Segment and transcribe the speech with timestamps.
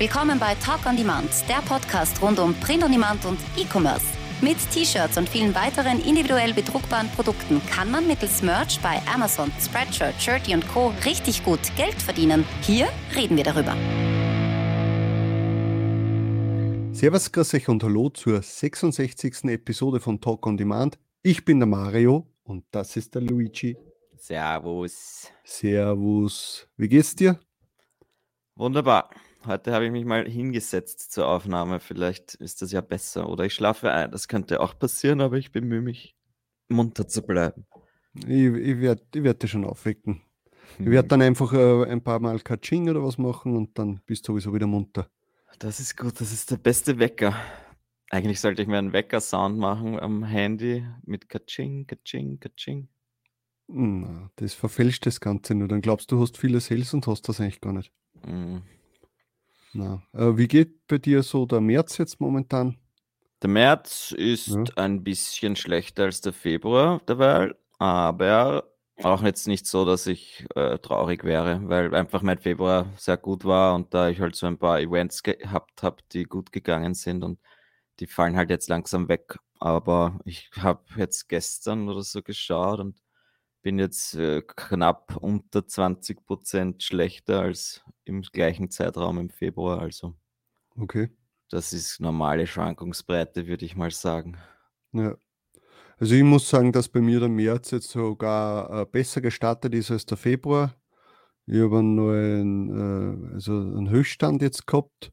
[0.00, 4.06] Willkommen bei Talk on Demand, der Podcast rund um Print on Demand und E-Commerce.
[4.40, 10.14] Mit T-Shirts und vielen weiteren individuell bedruckbaren Produkten kann man mittels Merch bei Amazon, Spreadshirt,
[10.18, 10.94] Shirty und Co.
[11.04, 12.46] richtig gut Geld verdienen.
[12.62, 13.76] Hier reden wir darüber.
[16.94, 19.44] Servus, grüß euch und hallo zur 66.
[19.50, 20.98] Episode von Talk on Demand.
[21.22, 23.76] Ich bin der Mario und das ist der Luigi.
[24.16, 25.30] Servus.
[25.44, 26.66] Servus.
[26.78, 27.38] Wie geht's dir?
[28.54, 29.10] Wunderbar.
[29.46, 31.80] Heute habe ich mich mal hingesetzt zur Aufnahme.
[31.80, 33.28] Vielleicht ist das ja besser.
[33.28, 34.10] Oder ich schlafe ein.
[34.10, 36.14] Das könnte auch passieren, aber ich bemühe mich,
[36.68, 37.66] munter zu bleiben.
[38.14, 40.22] Ich, ich werde ich werd dich schon aufwecken.
[40.78, 44.28] Ich werde dann einfach äh, ein paar Mal Kaching oder was machen und dann bist
[44.28, 45.08] du sowieso wieder munter.
[45.58, 46.20] Das ist gut.
[46.20, 47.34] Das ist der beste Wecker.
[48.10, 52.88] Eigentlich sollte ich mir einen Wecker-Sound machen am Handy mit Kaching, Kaching, Kaching.
[53.68, 55.68] Na, das verfälscht das Ganze nur.
[55.68, 57.92] Dann glaubst du, du hast viele Sales und hast das eigentlich gar nicht.
[58.26, 58.58] Mm.
[59.72, 62.78] Na, äh, wie geht bei dir so der März jetzt momentan?
[63.42, 64.64] Der März ist Ja.
[64.76, 68.70] ein bisschen schlechter als der Februar derweil, aber
[69.02, 73.44] auch jetzt nicht so, dass ich äh, traurig wäre, weil einfach mein Februar sehr gut
[73.46, 77.24] war und da ich halt so ein paar Events gehabt habe, die gut gegangen sind
[77.24, 77.40] und
[78.00, 79.38] die fallen halt jetzt langsam weg.
[79.58, 82.98] Aber ich habe jetzt gestern oder so geschaut und
[83.62, 89.80] bin jetzt äh, knapp unter 20% schlechter als im gleichen Zeitraum im Februar.
[89.80, 90.16] Also
[90.80, 91.10] Okay.
[91.50, 94.36] das ist normale Schwankungsbreite, würde ich mal sagen.
[94.92, 95.16] Ja.
[95.98, 99.90] Also ich muss sagen, dass bei mir der März jetzt sogar äh, besser gestartet ist
[99.90, 100.74] als der Februar.
[101.46, 105.12] Ich habe einen neuen, äh, also einen Höchststand jetzt gehabt,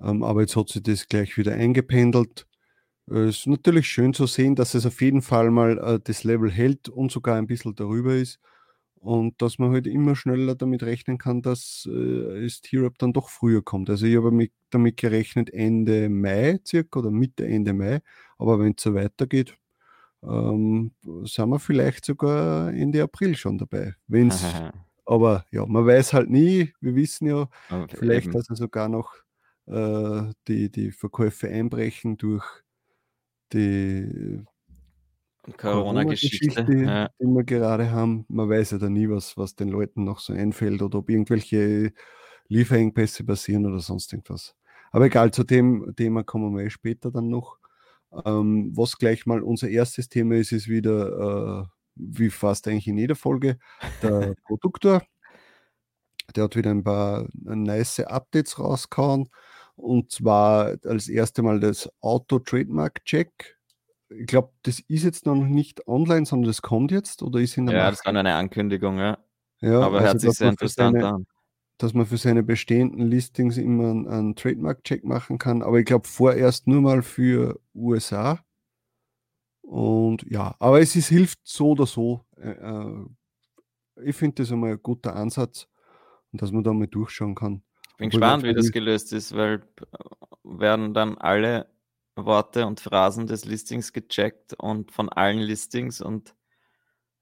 [0.00, 2.46] ähm, aber jetzt hat sich das gleich wieder eingependelt.
[3.08, 6.24] Äh, Es ist natürlich schön zu sehen, dass es auf jeden Fall mal äh, das
[6.24, 8.40] Level hält und sogar ein bisschen darüber ist.
[8.96, 13.30] Und dass man halt immer schneller damit rechnen kann, dass äh, es T-Rap dann doch
[13.30, 13.88] früher kommt.
[13.90, 18.02] Also ich habe mit, damit gerechnet Ende Mai circa oder Mitte, Ende Mai.
[18.38, 19.56] Aber wenn es so weitergeht,
[20.22, 20.92] ähm,
[21.24, 23.94] sind wir vielleicht sogar Ende April schon dabei.
[24.08, 24.42] Wenn's,
[25.06, 26.72] aber ja, man weiß halt nie.
[26.80, 28.32] Wir wissen ja, Aber vielleicht, eben.
[28.32, 29.14] dass er sogar noch
[29.66, 32.44] äh, die, die Verkäufe einbrechen durch
[33.52, 34.42] die
[35.56, 36.64] Corona-Geschichte.
[36.64, 37.08] Corona-Geschichte, Ja.
[37.18, 38.24] die wir gerade haben.
[38.28, 41.92] Man weiß ja da nie, was, was den Leuten noch so einfällt oder ob irgendwelche
[42.48, 44.54] Lieferengpässe passieren oder sonst irgendwas.
[44.92, 47.58] Aber egal, zu dem Thema kommen wir eh später dann noch.
[48.24, 52.98] Ähm, was gleich mal unser erstes Thema ist, ist wieder, äh, wie fast eigentlich in
[52.98, 53.58] jeder Folge,
[54.02, 55.02] der Produktor.
[56.34, 59.28] Der hat wieder ein paar nice Updates rausgehauen.
[59.80, 63.58] Und zwar als erste Mal das Auto-Trademark-Check.
[64.10, 67.66] Ich glaube, das ist jetzt noch nicht online, sondern das kommt jetzt oder ist in
[67.66, 67.92] der ja, Mache?
[67.92, 69.18] das war nur eine Ankündigung, ja.
[69.60, 71.26] Ja, Aber also, hört sich sehr interessant seine, an.
[71.78, 75.62] dass man für seine bestehenden Listings immer einen, einen Trademark-Check machen kann.
[75.62, 78.40] Aber ich glaube, vorerst nur mal für USA.
[79.62, 82.24] Und ja, aber es ist, hilft so oder so.
[82.36, 83.04] Äh,
[84.02, 85.68] ich finde das einmal ein guter Ansatz
[86.32, 87.62] und dass man da mal durchschauen kann.
[88.00, 89.98] Ich bin gespannt, wie das gelöst ist, weil äh,
[90.42, 91.68] werden dann alle
[92.16, 96.34] Worte und Phrasen des Listings gecheckt und von allen Listings und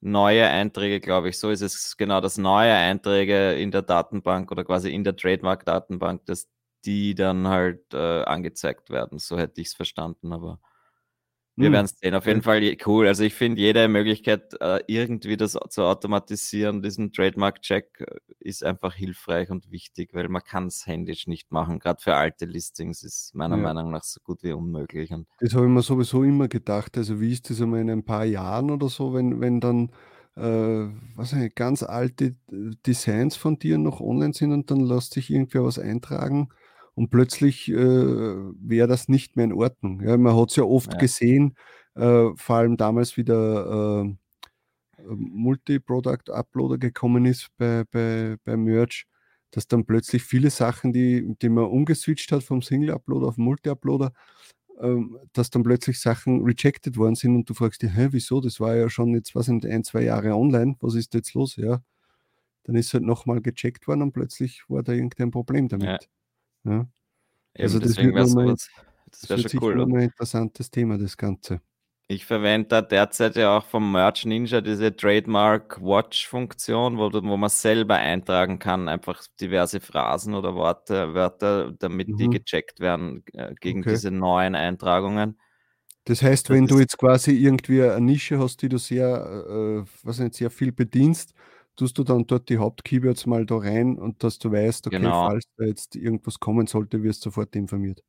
[0.01, 1.39] neue Einträge, glaube ich.
[1.41, 6.25] So ist es genau, dass neue Einträge in der Datenbank oder quasi in der Trademark-Datenbank,
[6.27, 6.49] dass
[6.85, 9.19] die dann halt äh, angezeigt werden.
[9.19, 10.61] So hätte ich es verstanden, aber
[11.59, 12.15] wir Hm, werden es sehen.
[12.15, 12.43] Auf jeden.
[12.43, 13.07] Fall cool.
[13.09, 18.95] Also ich finde, jede Möglichkeit, äh, irgendwie das zu automatisieren, diesen Trademark-Check, äh, ist einfach
[18.95, 21.79] hilfreich und wichtig, weil man kann es händisch nicht machen.
[21.81, 23.59] Gerade für alte Listings ist meiner Ja.
[23.59, 25.13] Meinung nach so gut wie unmöglich.
[25.13, 26.97] Und Das habe ich mir sowieso immer gedacht.
[26.99, 29.91] Also wie ist das einmal in ein paar Jahren oder so, wenn, wenn dann
[30.37, 35.15] äh, was nicht, ganz alte äh, Designs von dir noch online sind und dann lässt
[35.15, 36.49] sich irgendwer was eintragen
[36.99, 40.03] und plötzlich äh, wäre das nicht mehr in Ordnung.
[40.03, 40.99] Ja, man hat es ja oft Ja.
[40.99, 41.55] gesehen,
[41.95, 44.15] äh, vor allem damals wieder äh,
[45.07, 49.07] Multi-Product-Uploader gekommen ist bei, bei, bei Merch,
[49.53, 54.13] dass dann plötzlich viele Sachen, die, die man umgeswitcht hat vom Single-Uploader auf Multi-Uploader,
[54.81, 58.41] ähm, dass dann plötzlich Sachen rejected worden sind und du fragst dich, hä, wieso?
[58.41, 61.55] Das war ja schon jetzt, was nicht, ein, zwei Jahre online, was ist jetzt los?
[61.57, 61.81] Ja,
[62.65, 65.87] dann ist halt nochmal gecheckt worden und plötzlich war da irgendein Problem damit.
[65.87, 65.99] Ja.
[66.65, 66.91] Eben
[67.65, 68.69] Also das deswegen wäre sowas,
[69.11, 69.75] das Das wäre schon cool.
[69.77, 71.61] Nochmal ein interessantes Thema, das Ganze.
[72.11, 77.23] ich verwende da derzeit ja auch vom Merch Ninja diese Trademark Watch Funktion, wo, du-
[77.23, 82.31] wo man selber eintragen kann, einfach diverse Phrasen oder Worte, Wörter, damit die Mhm.
[82.31, 83.91] gecheckt werden äh, gegen Okay.
[83.91, 85.39] diese neuen Eintragungen.
[86.07, 89.85] Das heißt, Das wenn du ist- jetzt quasi irgendwie eine Nische hast, die du sehr,
[89.85, 91.35] äh, was nicht, sehr viel bedienst,
[91.79, 95.29] tust du dann dort die Hauptkeywords mal da rein und dass du weißt, okay, Genau.
[95.29, 98.03] falls da jetzt irgendwas kommen sollte, wirst du sofort informiert.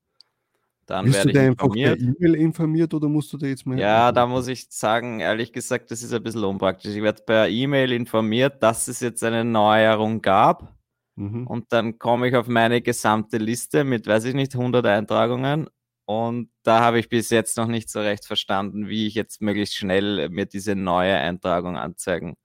[0.87, 2.01] Dann du werde ich da einfach per informiert.
[2.19, 5.91] E-Mail informiert oder musst du da jetzt mal Ja, da muss ich sagen, ehrlich gesagt,
[5.91, 6.95] das ist ein bisschen unpraktisch.
[6.95, 10.75] Ich werde per E-Mail informiert, dass es jetzt eine Neuerung gab.
[11.15, 11.45] Mhm.
[11.45, 15.69] Und dann komme ich auf meine gesamte Liste mit, weiß ich nicht, 100 Eintragungen.
[16.05, 19.75] Und da habe ich bis jetzt noch nicht so recht verstanden, wie ich jetzt möglichst
[19.75, 22.35] schnell mir diese neue Eintragung anzeigen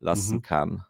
[0.00, 0.42] lassen Mhm.
[0.42, 0.84] kann.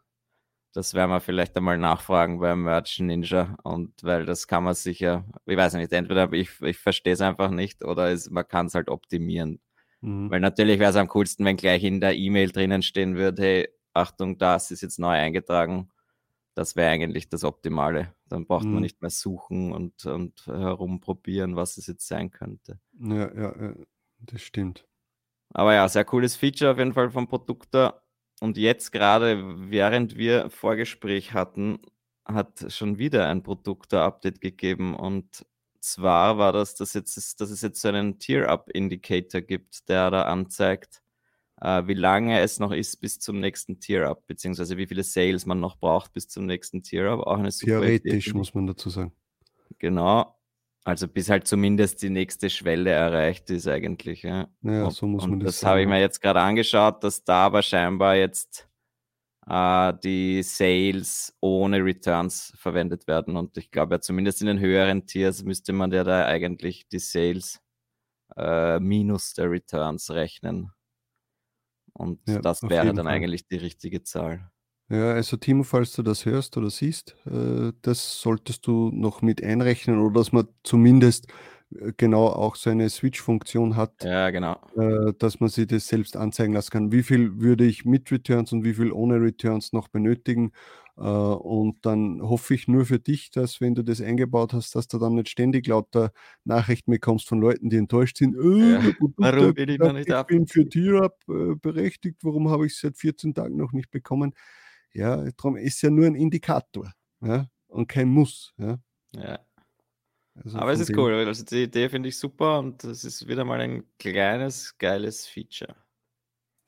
[0.72, 3.56] Das werden wir vielleicht einmal nachfragen beim Merch Ninja.
[3.62, 7.50] Und weil das kann man sicher, ich weiß nicht, entweder ich, ich verstehe es einfach
[7.50, 9.60] nicht oder es, man kann es halt optimieren.
[10.02, 10.30] Mhm.
[10.30, 13.68] Weil natürlich wäre es am coolsten, wenn gleich in der E-Mail drinnen stehen würde, hey,
[13.94, 15.90] Achtung, das ist jetzt neu eingetragen.
[16.54, 18.14] Das wäre eigentlich das Optimale.
[18.28, 18.72] Dann braucht Mhm.
[18.74, 22.78] man nicht mehr suchen und, und herumprobieren, was es jetzt sein könnte.
[23.00, 23.74] Ja, ja, ja,
[24.20, 24.84] das stimmt.
[25.54, 28.02] Aber ja, sehr cooles Feature auf jeden Fall vom Produkter.
[28.40, 31.78] Und jetzt gerade, während wir Vorgespräch hatten,
[32.24, 34.94] hat schon wieder ein Produkter-Update gegeben.
[34.94, 35.46] Und
[35.80, 41.02] zwar war das, dass, jetzt, dass es jetzt so einen Tier-Up-Indicator gibt, der da anzeigt,
[41.60, 45.60] äh, wie lange es noch ist bis zum nächsten Tier-Up, beziehungsweise wie viele Sales man
[45.60, 47.20] noch braucht bis zum nächsten Tier-Up.
[47.20, 48.34] Auch eine super Idee, Theoretisch ich.
[48.34, 49.12] muss man dazu sagen.
[49.78, 50.35] Genau.
[50.86, 54.22] Also bis halt zumindest die nächste Schwelle erreicht ist eigentlich.
[54.22, 54.48] Ja.
[54.62, 57.46] Ja, Und- so muss man das das habe ich mir jetzt gerade angeschaut, dass da
[57.46, 58.68] aber scheinbar jetzt
[59.48, 63.36] äh, die Sales ohne Returns verwendet werden.
[63.36, 67.00] Und ich glaube ja zumindest in den höheren Tiers müsste man ja da eigentlich die
[67.00, 67.60] Sales
[68.36, 70.70] äh, minus der Returns rechnen.
[71.94, 73.14] Und Ja, das wäre dann Fall.
[73.14, 74.52] eigentlich die richtige Zahl.
[74.88, 79.42] Ja, also Timo, falls du das hörst oder siehst, äh, das solltest du noch mit
[79.42, 81.26] einrechnen oder dass man zumindest
[81.74, 84.60] äh, genau auch so eine Switch-Funktion hat, Ja, genau.
[84.76, 86.92] äh, dass man sich das selbst anzeigen lassen kann.
[86.92, 90.52] Wie viel würde ich mit Returns und wie viel ohne Returns noch benötigen?
[90.96, 94.98] Und dann hoffe ich nur für dich, dass wenn du das eingebaut hast, dass du
[94.98, 96.10] dann nicht ständig lauter
[96.44, 98.34] Nachrichten bekommst von Leuten, die enttäuscht sind.
[98.34, 98.78] Äh, Ja,
[99.18, 102.80] warum bin ich noch nicht ich bin für Tier-Up äh, berechtigt, warum habe ich es
[102.80, 104.32] seit 14 Tagen noch nicht bekommen?
[104.96, 106.90] Ja, darum ist ja nur ein Indikator
[107.20, 108.54] ja, und kein Muss.
[108.56, 108.78] Ja.
[109.14, 109.38] Ja.
[110.42, 111.12] Also Aber es ist cool.
[111.12, 115.76] Also die Idee finde ich super und es ist wieder mal ein kleines, geiles Feature.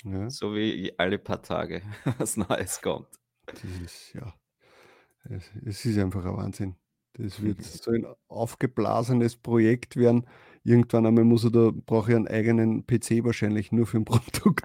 [0.04, 1.82] Ja, So wie alle paar Tage
[2.18, 3.08] was Neues kommt.
[3.46, 4.34] das ist, ja,
[5.24, 6.76] es, es ist einfach ein Wahnsinn.
[7.14, 10.26] Das wird so ein aufgeblasenes Projekt werden.
[10.64, 14.64] Irgendwann einmal muss er da, brauche ich einen eigenen PC wahrscheinlich nur für ein Produkt.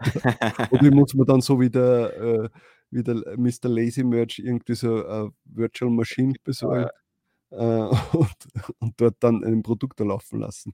[0.72, 2.50] Oder ich muss mir dann so wie der, äh,
[2.94, 3.70] wie der Mr.
[3.70, 6.90] Lazy Merch irgendwie so eine Virtual Machine besorgen
[7.52, 7.56] äh,
[8.14, 8.36] und,
[8.80, 10.74] und dort dann ein Produkt da laufen lassen.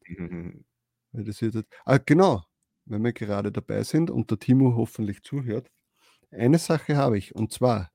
[1.12, 2.44] Weil das wird jetzt, ah, genau,
[2.86, 5.70] wenn wir gerade dabei sind und der Timo hoffentlich zuhört.
[6.32, 7.92] Eine Sache habe ich und zwar,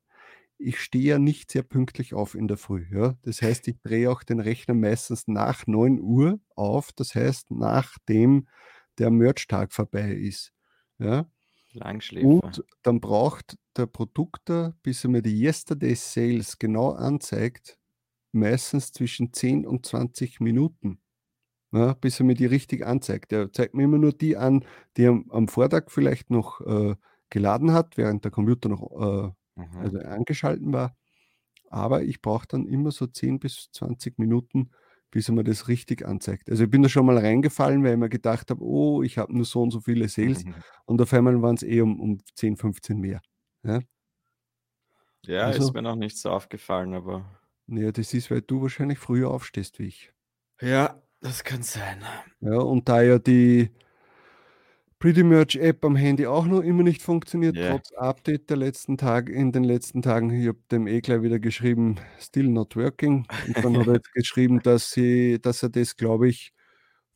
[0.59, 2.87] ich stehe ja nicht sehr pünktlich auf in der Früh.
[2.91, 3.17] Ja?
[3.23, 8.49] Das heißt, ich drehe auch den Rechner meistens nach 9 Uhr auf, das heißt, nachdem
[8.99, 10.53] der Merch-Tag vorbei ist.
[10.99, 11.27] Ja?
[11.75, 12.59] Langschläfer.
[12.59, 17.79] Und dann braucht der Produkter, bis er mir die Yesterday Sales genau anzeigt,
[18.33, 21.01] meistens zwischen 10 und 20 Minuten.
[21.73, 23.33] Ja, bis er mir die richtig anzeigt.
[23.33, 24.65] Er zeigt mir immer nur die an,
[24.97, 26.95] die er am, am Vortag vielleicht noch äh,
[27.31, 28.91] geladen hat, während der Computer noch
[29.29, 29.87] äh, Mhm.
[29.87, 30.97] also angeschalten war.
[31.71, 34.71] Aber ich brauche dann immer so 10 bis 20 Minuten,
[35.15, 36.51] bis er mir das richtig anzeigt.
[36.51, 39.33] Also ich bin da schon mal reingefallen, weil ich mir gedacht habe, oh, ich habe
[39.33, 40.45] nur so und so viele Sales
[40.87, 43.23] und auf einmal waren es eh um, um 10, 15 mehr.
[43.63, 43.81] Ja?
[45.27, 47.25] Ja, Also- ist mir noch nicht so aufgefallen, aber.
[47.69, 50.13] ja, das ist, weil du wahrscheinlich früher aufstehst wie ich.
[50.61, 52.03] Ja, das kann sein.
[52.41, 53.71] Ja, und da ja die
[55.05, 57.61] Pretty Merch App am Handy auch noch immer nicht funktioniert, Ja.
[57.61, 61.39] trotz Update der letzten Tage, in den letzten Tagen, ich habe dem eh gleich wieder
[61.39, 63.27] geschrieben, still not working.
[63.43, 66.55] Und dann hat er jetzt geschrieben, dass, sie, dass er das, glaube ich,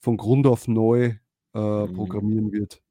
[0.00, 1.16] von Grund auf neu äh,
[1.54, 1.88] Mhm.
[1.88, 2.82] programmieren wird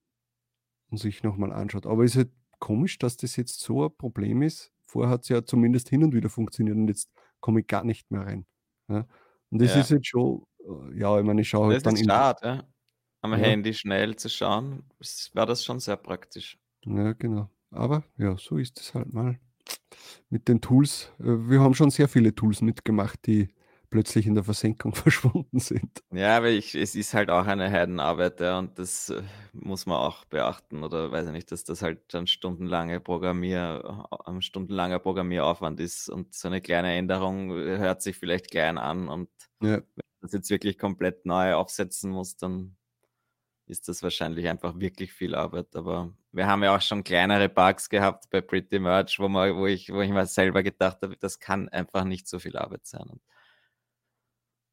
[0.90, 1.86] und sich nochmal anschaut.
[1.86, 4.72] Aber ist halt komisch, dass das jetzt so ein Problem ist.
[4.88, 8.10] Vorher hat es ja zumindest hin und wieder funktioniert und jetzt komme ich gar nicht
[8.10, 8.46] mehr rein.
[8.90, 9.06] Ja?
[9.52, 9.82] Und das Ja.
[9.82, 12.08] ist jetzt schon, äh, ja, ich meine, ich schaue Das halt dann ist in,
[12.42, 12.68] ja.
[13.34, 13.48] Am Ja.
[13.48, 14.84] Handy schnell zu schauen.
[15.34, 16.58] War das schon sehr praktisch.
[16.86, 17.50] Ja, genau.
[17.72, 19.40] Aber ja, so ist es halt mal
[20.30, 21.12] mit den Tools.
[21.20, 23.50] Äh, Wir haben schon sehr viele Tools mitgemacht, die
[23.90, 26.04] plötzlich in der Versenkung verschwunden sind.
[26.14, 29.22] Ja, aber ich, es ist halt auch eine Heidenarbeit, ja, und das äh,
[29.54, 30.84] muss man auch beachten.
[30.84, 36.10] Oder weiß ich nicht, dass das halt dann stundenlange Programmier, äh, ein stundenlanger Programmieraufwand ist
[36.10, 39.30] und so eine kleine Änderung hört sich vielleicht klein an und
[39.62, 42.77] Ja, wenn du das jetzt wirklich komplett neu aufsetzen muss, dann
[43.68, 45.76] ist das wahrscheinlich einfach wirklich viel Arbeit.
[45.76, 49.66] Aber wir haben ja auch schon kleinere Bugs gehabt bei Pretty Merch, wo, man, wo,
[49.68, 53.08] ich, wo ich mir selber gedacht habe, das kann einfach nicht so viel Arbeit sein.
[53.10, 53.22] Und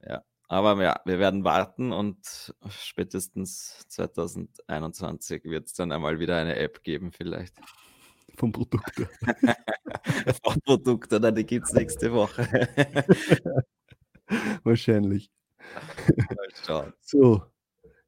[0.07, 6.57] ja, aber ja, wir werden warten und spätestens 2021 wird es dann einmal wieder eine
[6.57, 7.55] App geben, vielleicht.
[8.37, 9.09] Vom Produkt.
[10.45, 12.47] Vom Produkt, oder die gibt es nächste Woche.
[14.65, 15.31] Wahrscheinlich.
[17.01, 17.43] so,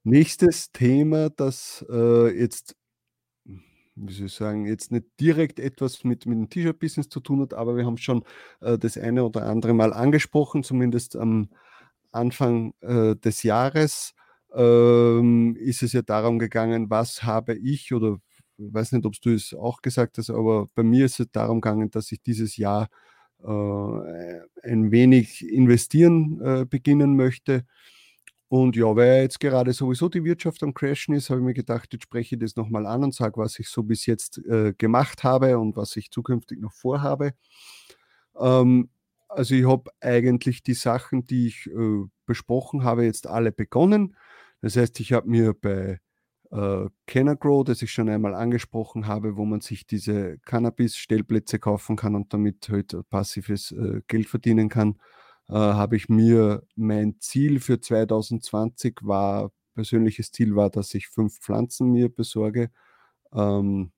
[0.07, 2.77] nächstes Thema, das äh, jetzt,
[3.45, 7.55] wie soll ich sagen, jetzt nicht direkt etwas mit, mit dem T-Shirt-Business zu tun hat,
[7.55, 8.25] aber wir haben schon
[8.61, 11.51] äh, das eine oder andere Mal angesprochen, zumindest am
[12.13, 14.15] Anfang äh, des Jahres
[14.55, 18.19] ähm, ist es ja darum gegangen, was habe ich oder
[18.59, 21.61] ich weiß nicht, ob du es auch gesagt hast, aber bei mir ist es darum
[21.61, 22.89] gegangen, dass ich dieses Jahr
[23.45, 23.49] äh,
[24.63, 27.65] ein wenig investieren äh, beginnen möchte.
[28.49, 31.93] Und ja, weil jetzt gerade sowieso die Wirtschaft am Crashen ist, habe ich mir gedacht,
[31.93, 35.25] jetzt spreche ich das nochmal an und sage, was ich so bis jetzt äh, gemacht
[35.25, 37.33] habe und was ich zukünftig noch vorhabe.
[38.38, 38.91] Ähm,
[39.29, 44.17] also ich habe eigentlich die Sachen, die ich äh, besprochen habe, jetzt alle begonnen.
[44.62, 46.00] Das heißt, ich habe mir bei
[46.53, 52.15] äh, Cannagrow, das ich schon einmal angesprochen habe, wo man sich diese Cannabis-Stellplätze kaufen kann
[52.15, 54.99] und damit halt passives äh, Geld verdienen kann,
[55.49, 61.38] äh, habe ich mir mein Ziel für 2020 war, persönliches Ziel war, dass ich fünf
[61.41, 62.71] Pflanzen mir besorge.
[63.35, 63.93] Ähm,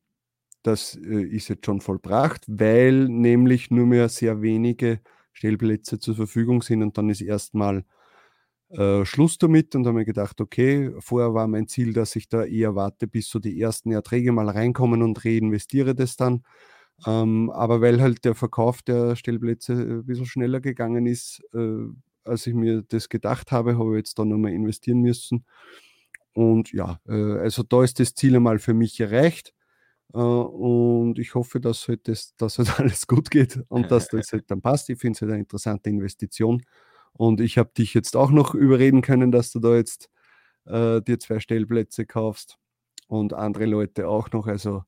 [0.62, 5.00] das äh, ist jetzt schon vollbracht, weil nämlich nur mehr sehr wenige
[5.33, 7.85] Stellplätze zur Verfügung sind und dann ist erstmal
[8.71, 12.45] äh, Schluss damit und habe mir gedacht, okay, vorher war mein Ziel, dass ich da
[12.45, 16.43] eher warte, bis so die ersten Erträge mal reinkommen und reinvestiere das dann.
[17.07, 21.87] Ähm, aber weil halt der Verkauf der Stellplätze ein bisschen schneller gegangen ist, äh,
[22.25, 25.45] als ich mir das gedacht habe, habe ich jetzt da nochmal investieren müssen.
[26.35, 29.55] Und ja, äh, also da ist das Ziel einmal für mich erreicht.
[30.14, 34.33] Uh, und ich hoffe, dass halt, das, dass halt alles gut geht und dass das
[34.33, 34.88] halt dann passt.
[34.88, 36.62] Ich finde es halt eine interessante Investition.
[37.12, 40.09] Und ich habe dich jetzt auch noch überreden können, dass du da jetzt
[40.64, 42.57] äh, dir zwei Stellplätze kaufst
[43.09, 44.47] und andere Leute auch noch.
[44.47, 44.83] Also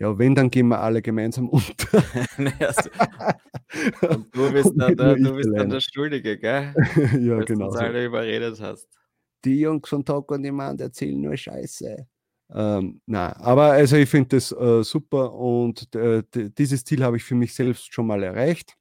[0.00, 2.02] ja, wenn, dann gehen wir alle gemeinsam unter.
[4.08, 6.74] Und du bist, dann, der, du bist dann der Schuldige, gell?
[6.96, 7.66] ja, Weil genau.
[7.66, 8.88] Du uns alle überredet hast.
[9.44, 12.06] Die Jungs von Talk on Demand erzählen nur Scheiße.
[12.52, 17.24] Ähm, na, aber also ich finde das äh, super und äh, dieses Ziel habe ich
[17.24, 18.76] für mich selbst schon mal erreicht.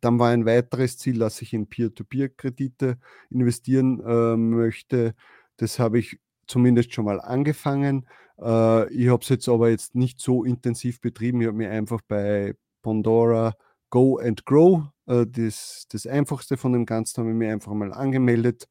[0.00, 2.98] Dann war ein weiteres Ziel, dass ich in Peer-to-Peer-Kredite
[3.30, 5.14] investieren äh, möchte.
[5.56, 8.06] Das habe ich zumindest schon mal angefangen.
[8.40, 11.40] Äh, ich habe es jetzt aber jetzt nicht so intensiv betrieben.
[11.40, 13.54] Ich habe mir einfach bei Pandora
[13.90, 17.92] Go and Grow, äh, das, das einfachste von dem Ganzen, habe ich mir einfach mal
[17.92, 18.68] angemeldet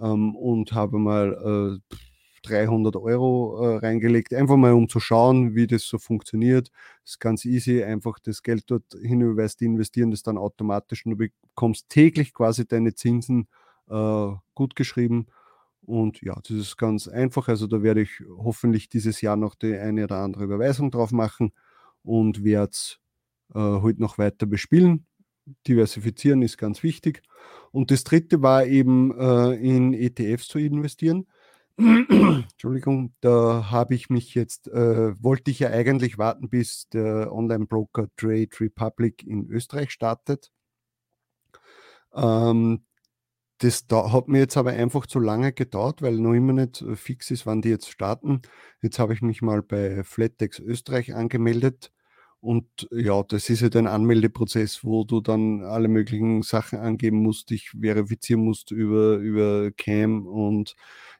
[0.00, 1.96] ähm, und habe mal äh,
[2.42, 6.70] 300 Euro äh, reingelegt, einfach mal um zu schauen, wie das so funktioniert.
[7.02, 11.12] Das ist ganz easy, einfach das Geld dort hinüberweist, die investieren das dann automatisch und
[11.12, 13.48] du bekommst täglich quasi deine Zinsen
[13.90, 15.26] äh, gut geschrieben.
[15.88, 17.48] Und ja, das ist ganz einfach.
[17.48, 21.52] Also da werde ich hoffentlich dieses Jahr noch die eine oder andere Überweisung drauf machen
[22.02, 22.98] und werde es
[23.54, 25.06] äh, heute noch weiter bespielen.
[25.66, 27.22] Diversifizieren ist ganz wichtig.
[27.70, 31.26] Und das dritte war eben äh, in ETFs zu investieren.
[31.78, 38.08] Entschuldigung, da habe ich mich jetzt, äh, wollte ich ja eigentlich warten, bis der Online-Broker
[38.18, 40.50] Trade Republic in Österreich startet.
[42.12, 42.82] Ähm,
[43.58, 46.96] das da, hat mir jetzt aber einfach zu lange gedauert, weil noch immer nicht äh,
[46.96, 48.42] fix ist, wann die jetzt starten.
[48.82, 51.92] Jetzt habe ich mich mal bei Flattex Österreich angemeldet
[52.40, 57.50] und ja, das ist halt ein Anmeldeprozess, wo du dann alle möglichen Sachen angeben musst,
[57.50, 60.76] dich verifizieren musst über, über Cam und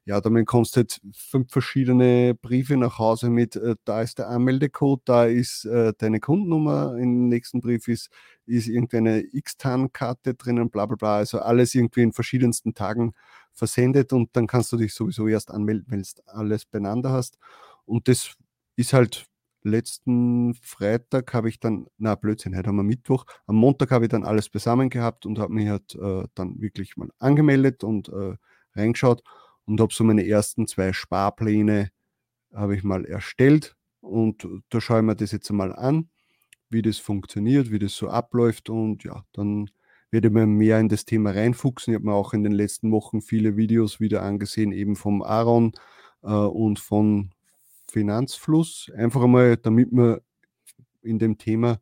[0.09, 4.29] ja, damit kommst du halt fünf verschiedene Briefe nach Hause mit, äh, da ist der
[4.31, 8.09] Anmeldecode, da ist äh, deine Kundennummer, im nächsten Brief ist,
[8.47, 13.13] ist irgendeine X-TAN-Karte drinnen, bla bla bla, also alles irgendwie in verschiedensten Tagen
[13.53, 17.37] versendet und dann kannst du dich sowieso erst anmelden, wenn du alles beieinander hast.
[17.85, 18.33] Und das
[18.77, 19.27] ist halt
[19.63, 24.11] letzten Freitag habe ich dann, na Blödsinn, heute haben wir Mittwoch, am Montag habe ich
[24.11, 28.37] dann alles beisammen gehabt und habe mich halt äh, dann wirklich mal angemeldet und äh,
[28.75, 29.23] reingeschaut
[29.69, 31.91] und habe so meine ersten zwei Sparpläne
[32.53, 36.09] habe ich mal erstellt und da schaue ich mir das jetzt mal an,
[36.71, 39.71] wie das funktioniert, wie das so abläuft und ja, dann
[40.11, 41.93] werde ich mir mehr in das Thema reinfuchsen.
[41.93, 45.73] Ich habe mir auch in den letzten Wochen viele Videos wieder angesehen, eben vom Aaron
[46.23, 47.33] äh, und von
[47.91, 50.21] Finanzfluss, einfach einmal, damit man
[51.03, 51.79] in dem Thema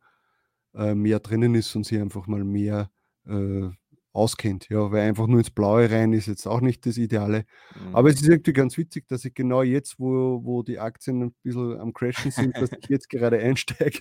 [0.75, 2.91] äh, mehr drinnen ist und sich einfach mal mehr
[3.27, 3.69] äh,
[4.17, 4.69] auskennt.
[4.69, 7.45] Ja, weil einfach nur ins Blaue rein ist jetzt auch nicht das Ideale.
[7.75, 7.95] Mhm.
[7.95, 11.35] Aber es ist irgendwie ganz witzig, dass ich genau jetzt, wo, wo die Aktien ein
[11.43, 14.01] bisschen am Crashen sind, dass ich jetzt gerade einsteige.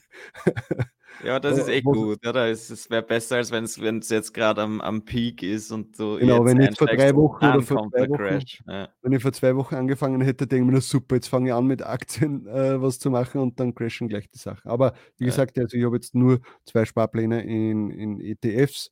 [1.23, 2.49] Ja, das ist echt gut, oder?
[2.49, 6.17] Es, wäre besser, als wenn es jetzt gerade am, am Peak ist und du.
[6.17, 8.89] Genau, wenn ich vor drei Wochen oder vor zwei Wochen, ja.
[9.01, 11.67] wenn ich vor zwei Wochen angefangen hätte, denke ich mir, super, jetzt fange ich an
[11.67, 14.69] mit Aktien äh, was zu machen und dann crashen gleich die Sachen.
[14.69, 15.29] Aber wie ja.
[15.29, 18.91] gesagt, also ich habe jetzt nur zwei Sparpläne in, in ETFs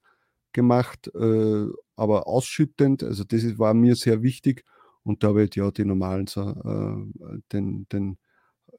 [0.54, 3.04] gemacht, äh, aber ausschüttend.
[3.04, 4.64] Also das ist, war mir sehr wichtig.
[5.04, 8.18] Und da habe ich ja die normalen, so, äh, den, den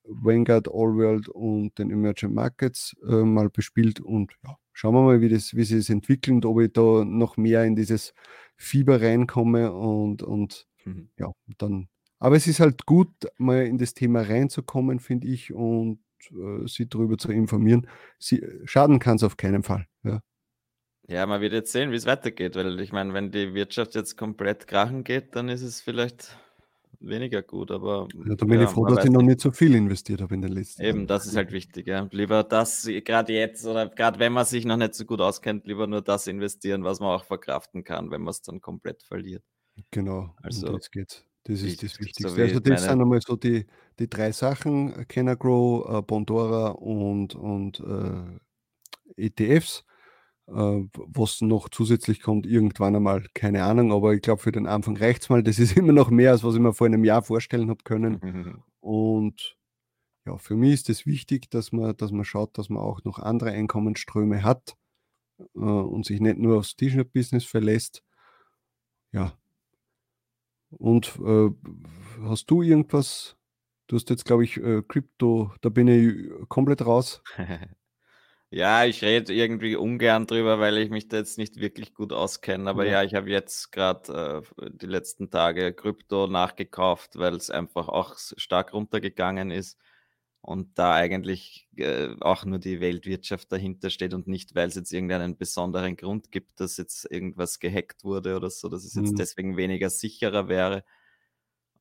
[0.04, 4.00] Vanguard, All World und den Emerging Markets äh, mal bespielt.
[4.00, 7.04] Und ja, schauen wir mal, wie, das, wie sich das entwickelt und ob ich da
[7.04, 8.14] noch mehr in dieses
[8.57, 11.09] Fieber reinkomme und, und mhm.
[11.19, 11.88] ja, dann.
[12.19, 16.00] Aber es ist halt gut, mal in das Thema reinzukommen, finde ich, und
[16.31, 17.87] äh, sie darüber zu informieren.
[18.19, 19.87] Sie, schaden kann es auf keinen Fall.
[21.08, 21.16] Ja.
[21.16, 24.16] Ja, man wird jetzt sehen, wie es weitergeht, weil ich meine, wenn die Wirtschaft jetzt
[24.16, 26.37] komplett krachen geht, dann ist es vielleicht
[27.00, 30.20] weniger gut, aber Ja, da bin ich froh, dass ich noch nicht so viel investiert
[30.23, 30.96] habe in den letzten Jahren.
[30.96, 32.08] Eben, das ist halt wichtig, ja.
[32.11, 35.87] Lieber das, gerade jetzt oder gerade wenn man sich noch nicht so gut auskennt, lieber
[35.87, 39.42] nur das investieren, was man auch verkraften kann, wenn man es dann komplett verliert.
[39.90, 41.25] Genau, um Also das geht's.
[41.46, 42.42] Das ist das Wichtigste.
[42.42, 43.66] Also das sind einmal so die,
[43.99, 49.84] die drei Sachen, Kenner Grow, äh, Bondora und, und äh, ETFs.
[50.46, 54.96] Äh, was noch zusätzlich kommt, irgendwann einmal, keine Ahnung, aber ich glaube, für den Anfang
[54.96, 55.42] reicht es mal.
[55.42, 58.62] Das ist immer noch mehr, als was ich mir vor einem Jahr vorstellen habe können.
[58.80, 59.56] Und
[60.26, 63.18] ja, für mich ist es wichtig, dass man, dass man schaut, dass man auch noch
[63.18, 64.76] andere Einkommensströme hat
[65.54, 68.02] äh, und sich nicht nur aufs T-Shirt-Business verlässt.
[69.12, 69.38] Ja.
[70.70, 71.50] Und äh,
[72.22, 73.36] hast du irgendwas?
[73.86, 77.22] Du hast jetzt, glaube ich, äh, Krypto, da bin ich komplett raus.
[78.54, 82.70] Ja, ich rede irgendwie ungern drüber, weil ich mich da jetzt nicht wirklich gut auskenne.
[82.70, 87.50] Aber ja, ja ich habe jetzt gerade äh, die letzten Tage Krypto nachgekauft, weil es
[87.50, 89.76] einfach auch stark runtergegangen ist
[90.40, 94.92] und da eigentlich äh, auch nur die Weltwirtschaft dahinter steht und nicht, weil es jetzt
[94.92, 99.16] irgendeinen besonderen Grund gibt, dass jetzt irgendwas gehackt wurde oder so, dass es jetzt mhm.
[99.16, 100.85] deswegen weniger sicherer wäre.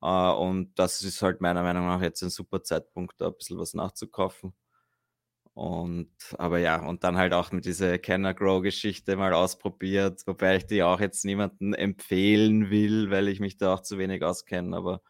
[0.02, 3.60] Äh, und das ist halt meiner Meinung nach jetzt ein super Zeitpunkt, da ein bisschen
[3.60, 4.56] was nachzukaufen.
[5.54, 10.58] Und aber ja, und dann halt auch mit dieser Kenner Grow Geschichte mal ausprobiert, wobei
[10.58, 14.76] ich die auch jetzt niemandem empfehlen will, weil ich mich da auch zu wenig auskenne,
[14.76, 15.02] aber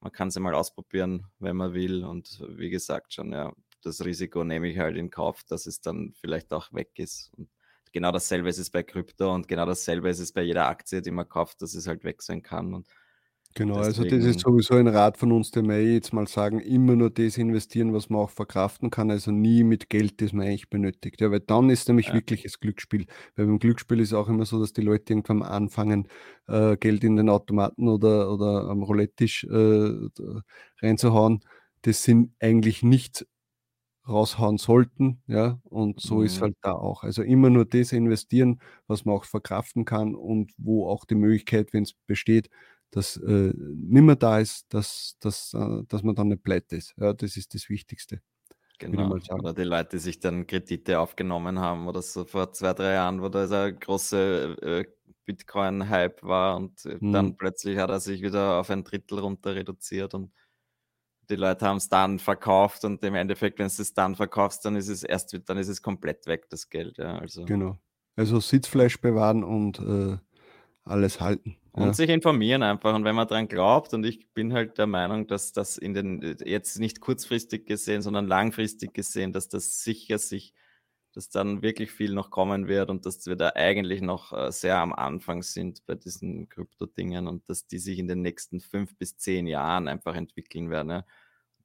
[0.00, 2.04] man kann sie mal ausprobieren, wenn man will.
[2.04, 6.12] Und wie gesagt schon, ja, das Risiko nehme ich halt in Kauf, dass es dann
[6.20, 7.32] vielleicht auch weg ist.
[7.36, 7.48] Und
[7.92, 11.10] genau dasselbe ist es bei Krypto und genau dasselbe ist es bei jeder Aktie, die
[11.10, 12.74] man kauft, dass es halt weg sein kann.
[12.74, 12.86] Und
[13.58, 16.60] Genau, also das ist sowieso ein Rat von uns, den wir eh jetzt mal sagen,
[16.60, 20.46] immer nur das investieren, was man auch verkraften kann, also nie mit Geld, das man
[20.46, 21.22] eigentlich benötigt.
[21.22, 22.12] Ja, weil dann ist nämlich Ja.
[22.12, 23.06] wirkliches Glücksspiel.
[23.34, 26.06] Weil beim Glücksspiel ist auch immer so, dass die Leute irgendwann anfangen,
[26.48, 29.90] äh, Geld in den Automaten oder, oder am Roulette-Tisch äh,
[30.82, 31.40] reinzuhauen.
[31.80, 33.26] Das sind eigentlich nicht
[34.08, 36.42] raushauen sollten, ja, und so ist mhm.
[36.42, 37.02] halt da auch.
[37.02, 41.72] Also immer nur das investieren, was man auch verkraften kann und wo auch die Möglichkeit,
[41.72, 42.48] wenn es besteht,
[42.90, 46.94] dass äh, nimmer da ist, dass, dass, äh, dass man dann nicht pleite ist.
[46.96, 48.20] Ja, das ist das Wichtigste.
[48.78, 49.16] Genau.
[49.30, 53.22] Oder die Leute, die sich dann Kredite aufgenommen haben oder so vor zwei, drei Jahren,
[53.22, 54.84] wo da ein großer äh,
[55.24, 57.12] Bitcoin-Hype war und hm.
[57.12, 60.30] dann plötzlich hat er sich wieder auf ein Drittel runter reduziert und
[61.28, 64.76] die Leute haben es dann verkauft und im Endeffekt, wenn du es dann verkaufst, dann
[64.76, 66.98] ist es erst, dann ist es komplett weg, das Geld.
[66.98, 67.44] Ja, also.
[67.44, 67.78] Genau.
[68.14, 70.16] Also Sitzfleisch bewahren und äh,
[70.84, 71.56] alles halten.
[71.76, 71.92] Und ja.
[71.92, 72.94] sich informieren einfach.
[72.94, 76.36] Und wenn man daran glaubt, und ich bin halt der Meinung, dass das in den,
[76.42, 80.54] jetzt nicht kurzfristig gesehen, sondern langfristig gesehen, dass das sicher sich,
[81.12, 84.78] dass dann wirklich viel noch kommen wird und dass wir da eigentlich noch äh, sehr
[84.78, 89.18] am Anfang sind bei diesen Krypto-Dingen und dass die sich in den nächsten fünf bis
[89.18, 90.90] zehn Jahren einfach entwickeln werden.
[90.90, 91.06] Ja.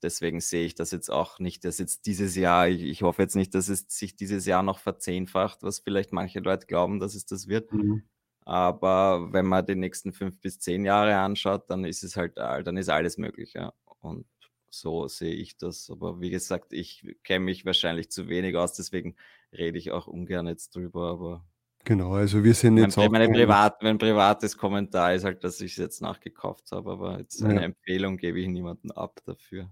[0.03, 3.37] Deswegen sehe ich das jetzt auch nicht, dass jetzt dieses Jahr, ich, ich, hoffe jetzt
[3.37, 7.25] nicht, dass es sich dieses Jahr noch verzehnfacht, was vielleicht manche Leute glauben, dass es
[7.25, 7.71] das wird.
[7.71, 8.03] Mhm.
[8.51, 12.75] Aber wenn man die nächsten fünf bis zehn Jahre anschaut, dann ist es halt, dann
[12.75, 13.53] ist alles möglich.
[13.53, 13.71] Ja.
[14.01, 14.25] Und
[14.69, 15.89] so sehe ich das.
[15.89, 19.15] Aber wie gesagt, ich kenne mich wahrscheinlich zu wenig aus, deswegen
[19.53, 21.11] rede ich auch ungern jetzt drüber.
[21.11, 21.45] Aber
[21.85, 23.11] genau, also wir sind jetzt mein, auch.
[23.13, 27.41] Meine Privat, mein privates Kommentar ist halt, dass ich es jetzt nachgekauft habe, aber jetzt
[27.41, 27.61] eine ja.
[27.61, 29.71] Empfehlung gebe ich niemanden ab dafür.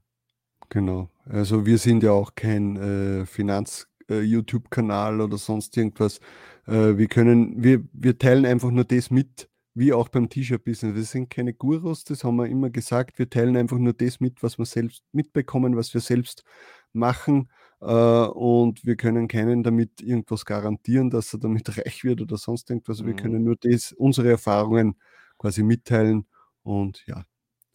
[0.70, 6.22] Genau, also wir sind ja auch kein äh, Finanz-YouTube-Kanal äh, oder sonst irgendwas.
[6.70, 10.96] Äh, wir können, wir, wir teilen einfach nur das mit, wie auch beim T-Shirt-Business.
[10.96, 13.20] Wir sind keine Gurus, das haben wir immer gesagt.
[13.20, 16.44] Wir teilen einfach nur das mit, was wir selbst mitbekommen, was wir selbst
[16.94, 17.50] machen.
[17.82, 22.70] äh, und wir können keinen damit irgendwas garantieren, dass er damit reich wird oder sonst
[22.70, 23.02] irgendwas.
[23.02, 23.08] Mhm.
[23.08, 24.96] Wir können nur das, unsere Erfahrungen
[25.38, 26.28] quasi mitteilen
[26.64, 27.24] und ja.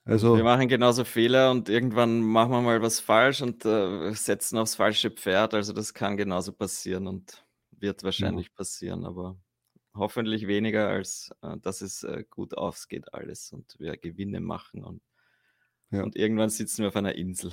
[0.07, 4.59] Also, wir machen genauso Fehler und irgendwann machen wir mal was falsch und äh, setzen
[4.59, 5.54] aufs falsche Pferd.
[5.54, 7.43] Also das kann genauso passieren und
[7.85, 8.53] wird wahrscheinlich ja.
[8.57, 9.38] passieren, aber
[9.94, 15.03] hoffentlich weniger, als äh, dass es äh, gut ausgeht alles und wir Gewinne machen und,
[15.90, 16.03] ja.
[16.03, 17.53] und irgendwann sitzen wir auf einer Insel.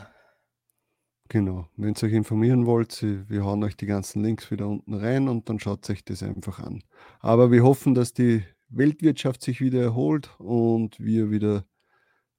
[1.28, 1.67] Genau.
[1.78, 5.48] Wenn ihr euch informieren wollt, wir hauen euch die ganzen Links wieder unten rein und
[5.48, 6.84] dann schaut euch das einfach an.
[7.20, 11.65] Aber wir hoffen, dass die Weltwirtschaft sich wieder erholt und wir wieder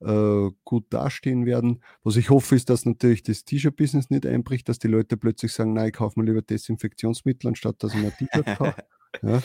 [0.05, 1.83] äh, gut dastehen werden.
[2.03, 5.73] Was ich hoffe, ist, dass natürlich das T-Shirt-Business nicht einbricht, dass die Leute plötzlich sagen,
[5.73, 8.75] nein, ich kaufe mir lieber Desinfektionsmittel, anstatt dass ich mir ein T-Shirt kaufe.
[9.23, 9.43] Ja.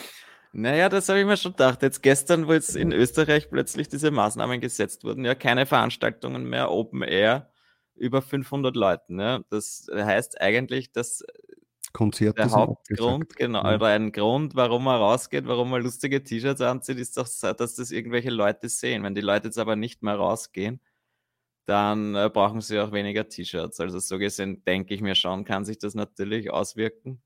[0.53, 1.81] Naja, das habe ich mir schon gedacht.
[1.81, 6.71] Jetzt gestern, wo jetzt in Österreich plötzlich diese Maßnahmen gesetzt wurden, ja, keine Veranstaltungen mehr,
[6.71, 7.51] Open Air,
[7.95, 9.19] über 500 Leuten.
[9.19, 9.41] Ja.
[9.49, 11.21] Das heißt eigentlich, dass
[11.93, 13.75] Konzerte der Hauptgrund, genau, ja.
[13.75, 17.91] oder ein Grund, warum man rausgeht, warum man lustige T-Shirts anzieht, ist doch, dass das
[17.91, 19.03] irgendwelche Leute sehen.
[19.03, 20.81] Wenn die Leute jetzt aber nicht mehr rausgehen,
[21.65, 23.79] dann äh, brauchen sie auch weniger T-Shirts.
[23.79, 27.21] Also so gesehen denke ich mir schon, kann sich das natürlich auswirken.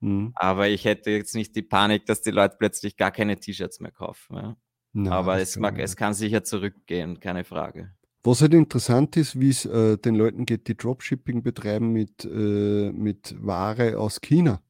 [0.00, 0.32] Mhm.
[0.34, 3.92] Aber ich hätte jetzt nicht die Panik, dass die Leute plötzlich gar keine T-Shirts mehr
[3.92, 4.36] kaufen.
[4.36, 4.56] Ja.
[4.92, 7.94] Na, Aber es, mag, es kann sicher zurückgehen, keine Frage.
[8.26, 12.90] Was halt interessant ist, wie es äh, den Leuten geht, die Dropshipping betreiben mit, äh,
[12.90, 14.60] mit Ware aus China.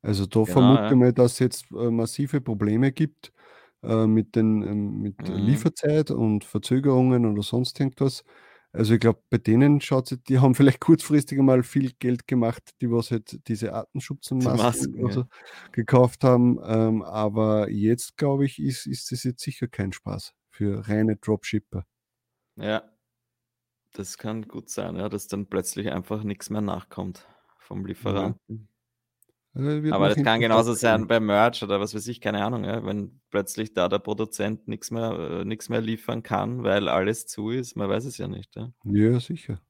[0.00, 0.96] Also da genau, vermute ich ja.
[0.96, 3.32] mal, dass es jetzt äh, massive Probleme gibt
[3.82, 5.34] äh, mit, den, ähm, mit mhm.
[5.38, 8.22] Lieferzeit und Verzögerungen oder sonst irgendwas.
[8.72, 12.74] Also ich glaube, bei denen schaut es, die haben vielleicht kurzfristig mal viel Geld gemacht,
[12.80, 15.28] die was halt diese Artenschutzmasken die ja.
[15.72, 16.60] gekauft haben.
[16.64, 21.84] Ähm, aber jetzt, glaube ich, ist, ist das jetzt sicher kein Spaß für reine Dropshipper.
[22.56, 22.82] Ja,
[23.92, 27.26] das kann gut sein, ja, dass dann plötzlich einfach nichts mehr nachkommt
[27.58, 28.68] vom Lieferanten.
[29.54, 32.84] Also Aber das kann genauso sein bei Merch oder was weiß ich, keine Ahnung, ja,
[32.86, 37.76] wenn plötzlich da der Produzent nichts mehr, äh, mehr liefern kann, weil alles zu ist,
[37.76, 38.56] man weiß es ja nicht.
[38.56, 39.60] Ja, ja sicher.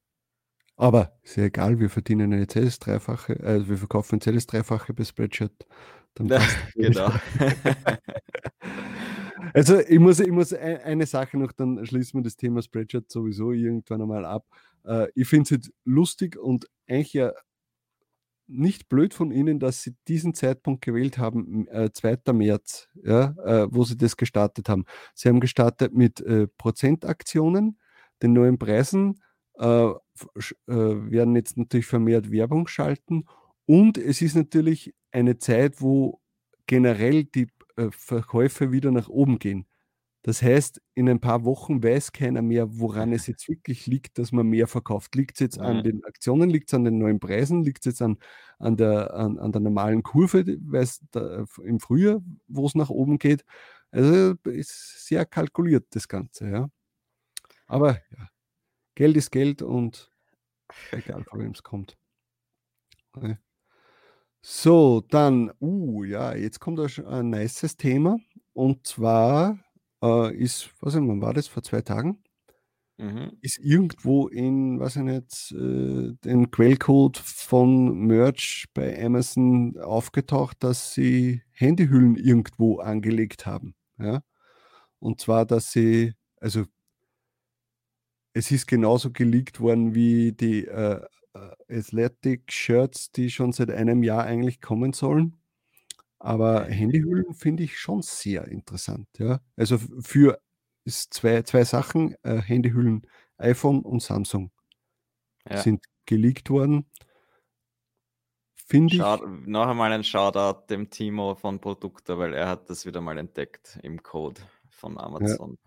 [0.77, 5.67] Aber ist ja egal, wir verdienen eine CS-Dreifache, äh, wir verkaufen ein CS-Dreifache bei Spreadshirt.
[6.15, 6.41] Dann ja,
[6.77, 7.11] genau.
[9.55, 13.53] also ich muss, ich muss eine Sache noch, dann schließen wir das Thema Spreadshirt sowieso
[13.53, 14.47] irgendwann einmal ab.
[14.85, 17.33] Äh, ich finde es jetzt lustig und eigentlich ja
[18.47, 22.33] nicht blöd von Ihnen, dass Sie diesen Zeitpunkt gewählt haben, äh, 2.
[22.33, 24.85] März, ja, äh, wo Sie das gestartet haben.
[25.15, 27.79] Sie haben gestartet mit äh, Prozentaktionen,
[28.23, 29.21] den neuen Preisen,
[29.59, 29.95] äh, äh,
[30.67, 33.25] werden jetzt natürlich vermehrt Werbung schalten
[33.67, 36.21] und es ist natürlich eine Zeit, wo
[36.67, 37.47] generell die äh,
[37.91, 39.67] Verkäufe wieder nach oben gehen.
[40.25, 44.31] Das heißt, in ein paar Wochen weiß keiner mehr, woran es jetzt wirklich liegt, dass
[44.31, 45.17] man mehr verkauft.
[45.17, 48.03] Liegt es jetzt an den Aktionen, liegt es an den neuen Preisen, liegt es jetzt
[48.03, 48.19] an,
[48.61, 50.45] an, der, an, an der normalen Kurve
[51.11, 53.45] da, im Frühjahr, wo es nach oben geht.
[53.91, 56.71] Also ist sehr kalkuliert das Ganze, ja.
[57.67, 58.29] Aber ja,
[58.95, 60.09] Geld ist Geld und
[60.93, 61.97] egal von wem es kommt.
[64.45, 68.19] So, dann, uh, ja, jetzt kommt ein nices Thema.
[68.53, 69.59] Und zwar
[70.03, 71.47] äh, ist, was wann war das?
[71.47, 72.23] Vor zwei Tagen?
[72.99, 73.39] Mhm.
[73.41, 80.93] Ist irgendwo in, was ich nicht, äh, den Quellcode von Merch bei Amazon aufgetaucht, dass
[80.93, 83.75] sie Handyhüllen irgendwo angelegt haben.
[83.99, 84.23] Ja?
[84.99, 86.65] Und zwar, dass sie, also
[88.35, 91.01] es ist genauso geleakt worden wie die äh,
[91.35, 95.37] äh Athletic Shirts, die schon seit einem Jahr eigentlich kommen sollen.
[96.19, 99.09] Aber Handyhüllen finde ich schon sehr interessant.
[99.19, 99.41] Ja?
[99.57, 100.39] Also für
[100.85, 103.07] ist zwei, zwei Sachen, äh, Handyhüllen
[103.39, 104.53] iPhone und Samsung
[105.49, 105.57] ja.
[105.57, 106.87] sind geleakt worden.
[108.55, 109.01] Finde ich.
[109.47, 113.79] Noch einmal ein Shoutout dem Timo von Produkte, weil er hat das wieder mal entdeckt
[113.83, 114.41] im Code
[114.71, 115.59] von Amazon.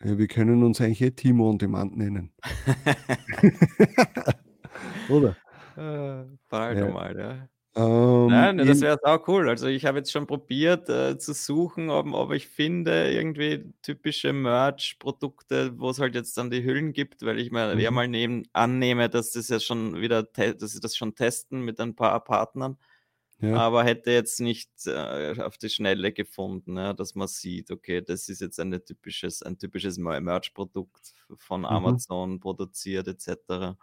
[0.00, 0.10] Ja.
[0.10, 2.32] ja wir können uns eigentlich eh Timo on Demand nennen.
[5.08, 5.36] Oder?
[5.76, 6.88] Äh, bald ja.
[6.88, 7.48] mal, ja.
[7.76, 9.48] Ähm, Nein, das wäre auch cool.
[9.48, 14.32] Also ich habe jetzt schon probiert äh, zu suchen, ob, ob ich finde irgendwie typische
[14.32, 17.94] Merch-Produkte, wo es halt jetzt dann die Hüllen gibt, weil ich mir mhm.
[17.94, 21.96] mal nehmen, annehme, dass das ja schon wieder, dass sie das schon testen mit ein
[21.96, 22.78] paar Partnern.
[23.40, 23.56] Ja.
[23.56, 28.28] Aber hätte jetzt nicht äh, auf die Schnelle gefunden, ja, dass man sieht, okay, das
[28.28, 31.66] ist jetzt typisches, ein typisches Merch-Produkt von mhm.
[31.66, 32.40] Amazon mhm.
[32.40, 33.76] produziert etc.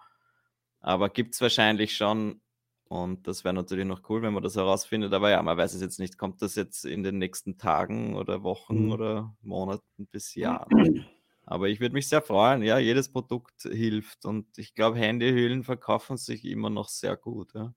[0.81, 2.41] Aber gibt es wahrscheinlich schon
[2.85, 5.13] und das wäre natürlich noch cool, wenn man das herausfindet.
[5.13, 6.17] Aber ja, man weiß es jetzt nicht.
[6.17, 8.91] Kommt das jetzt in den nächsten Tagen oder Wochen mhm.
[8.91, 11.05] oder Monaten bis Jahren?
[11.45, 12.63] Aber ich würde mich sehr freuen.
[12.63, 17.73] Ja, jedes Produkt hilft und ich glaube, Handyhüllen verkaufen sich immer noch sehr gut, ja.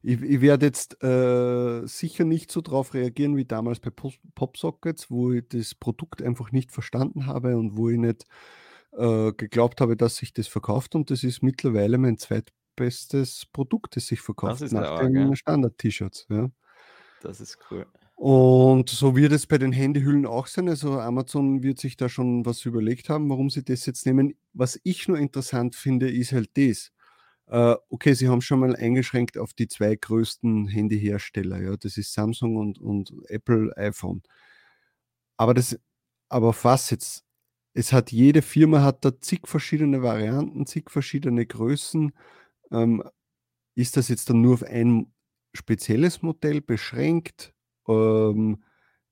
[0.03, 5.31] ich ich werde jetzt, äh, sicher nicht so drauf reagieren wie damals bei Popsockets, wo
[5.33, 8.25] ich das Produkt einfach nicht verstanden habe und wo ich nicht,
[8.97, 14.07] äh, geglaubt habe, dass sich das verkauft und das ist mittlerweile mein zweitbestes Produkt, das
[14.07, 15.35] sich Das verkauft ist nach den ja.
[15.35, 16.49] Standard-T-Shirts, ja.
[17.21, 17.85] Das ist cool.
[18.15, 20.69] Und so wird es bei den Handyhüllen auch sein.
[20.69, 24.35] Also, Amazon wird sich da schon was überlegt haben, warum sie das jetzt nehmen.
[24.53, 26.91] Was ich nur interessant finde, ist halt das.
[27.47, 31.77] Äh, okay, sie haben schon mal eingeschränkt auf die 2 größten Handyhersteller, ja.
[31.77, 34.23] Das ist Samsung und und Apple iPhone.
[35.37, 35.79] Aber das
[36.29, 37.26] aber auf was jetzt?
[37.77, 42.11] Es hat jede Firma hat da zig verschiedene Varianten, zig verschiedene Größen.
[42.71, 43.03] Ähm,
[43.75, 45.13] ist das jetzt dann nur auf ein
[45.55, 47.53] spezielles Modell beschränkt?
[47.87, 48.63] Ähm,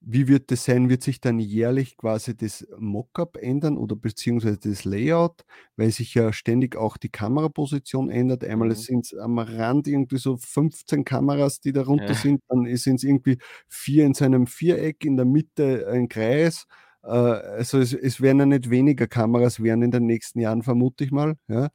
[0.01, 0.89] wie wird das sein?
[0.89, 5.45] Wird sich dann jährlich quasi das Mockup ändern oder beziehungsweise das Layout,
[5.77, 8.43] weil sich ja ständig auch die Kameraposition ändert.
[8.45, 8.75] Einmal Mhm.
[8.75, 12.15] sind's am Rand irgendwie so 15 Kameras, die darunter Ja.
[12.15, 16.67] sind, dann i sind's irgendwie 4 in so einem Viereck, in der Mitte ein Kreis.
[17.05, 21.03] Äh, also, es es werden ja nicht weniger Kameras werden in den nächsten Jahren, vermute
[21.05, 21.69] ich mal, ja.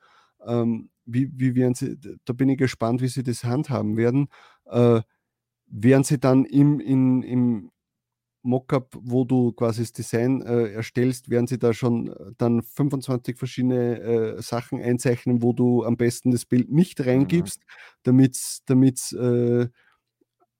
[0.46, 4.28] Ähm, wie wie werden sie da bin ich gespannt, wie sie das handhaben werden.
[4.66, 5.02] Äh,
[5.68, 7.70] werden sie dann im in im
[8.42, 13.38] Mockup, wo du quasi das Design, äh, erstellst, werden sie da schon, äh, dann 25
[13.38, 14.00] verschiedene,
[14.38, 17.50] äh, Sachen einzeichnen, wo du am besten das Bild nicht Mhm.
[17.50, 17.62] reingibst,
[18.04, 19.68] damit's damit's, äh,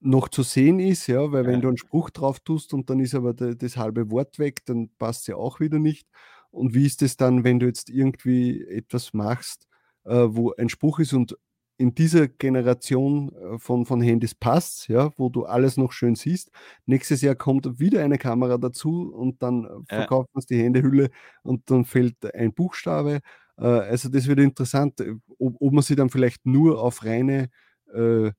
[0.01, 1.33] noch zu sehen ist, ja?
[1.33, 1.63] Weil wenn Ja.
[1.63, 4.91] du 'n Spruch drauf tust und dann ist aber d das halbe Wort weg, dann
[4.99, 6.09] passt's ja auch wieder nicht.
[6.51, 9.67] Und wie ist das dann, wenn du jetzt irgendwie etwas machst,
[10.05, 11.37] äh, wo ein Spruch ist und
[11.79, 16.51] in dieser Generation, äh, von von Handys passt's, ja, wo du alles noch schön siehst.
[16.87, 20.11] Nächstes Jahr kommt wieder eine Kamera dazu und dann, äh, Ja.
[20.11, 21.11] verkauft man's die Handyhülle
[21.43, 23.21] und dann fehlt ein Buchstabe.
[23.59, 25.01] Äh, also, das wird interessant,
[25.39, 27.49] ob ob man sich dann vielleicht nur auf reine,
[27.95, 28.33] äh,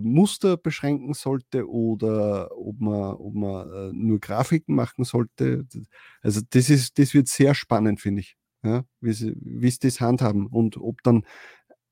[0.00, 5.66] Muster beschränken sollte oder ob man ob man, äh, nur Grafiken machen sollte.
[6.22, 10.00] Also, das ist das wird sehr spannend, finde ich, ja, wie sie wie sie das
[10.00, 11.24] handhaben und ob dann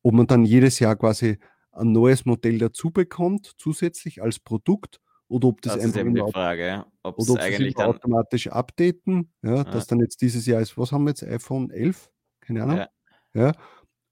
[0.03, 1.39] ob man dann jedes Jahr quasi
[1.73, 6.15] ein neues Modell dazu bekommt, zusätzlich als Produkt oder ob das Das ist einfach eben
[6.15, 9.65] die Frage, ja, oder ob eigentlich dann automatisch updaten, ja, Ja.
[9.65, 12.11] dass dann jetzt dieses Jahr ist was haben wir jetzt, iPhone 11?
[12.41, 12.89] Keine Ahnung, Ja.
[13.35, 13.53] ja?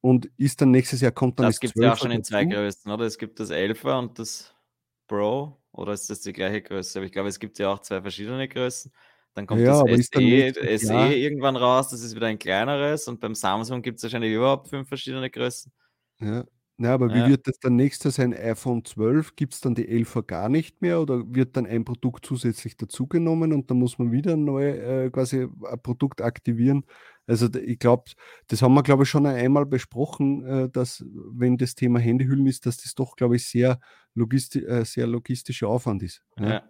[0.07, 2.25] Und ist dann nächstes Jahr kommt dann Das das gibt's ja auch 12er schon in
[2.25, 2.47] 2 dazu.
[2.47, 3.05] Größen, oder?
[3.05, 4.55] Es gibt das 11er und das
[5.07, 6.99] Pro oder ist das die gleiche Größe?
[6.99, 8.91] Aber ich glaube, es gibt ja auch 2 verschiedene Größen.
[9.35, 13.07] Dann kommt Ja, das SE nächstes SE Jahr irgendwann raus, das ist wieder ein kleineres
[13.07, 15.71] und beim Samsung gibt's wahrscheinlich überhaupt 5 verschiedene Größen.
[16.21, 16.45] Ja.
[16.79, 17.27] Na, aber wie Ja.
[17.27, 18.35] wird das dann nächstes sein?
[18.35, 22.77] iPhone 12, gibt's dann die 11er gar nicht mehr oder wird dann ein Produkt zusätzlich
[22.77, 24.69] dazugenommen und dann muss man wieder neu,
[25.07, 26.85] äh, quasi ein Produkt aktivieren?
[27.27, 28.05] Also, ich glaube,
[28.49, 32.67] das haben wir, glaube ich, schon einmal besprochen, äh, dass, wenn das Thema Handyhüllen ist,
[32.67, 33.81] dass das doch, glaube ich, sehr
[34.15, 36.51] logisti äh, sehr logistischer Aufwand ist, ja?
[36.51, 36.63] Ja.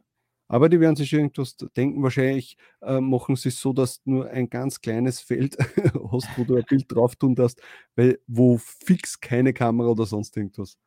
[0.49, 2.03] Aber die werden sich irgendwas denken.
[2.03, 5.57] Wahrscheinlich, äh, machen sie's so, dass du nur ein ganz kleines Feld
[6.13, 7.61] hast, wo du ein Bild drauf tun darfst,
[7.97, 10.79] weil wo fix keine Kamera oder sonst irgendwas.